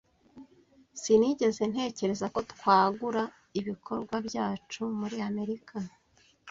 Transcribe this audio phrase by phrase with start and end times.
[1.01, 3.23] Sinigeze ntekereza ko twagura
[3.59, 5.75] ibikorwa byacu muri Amerika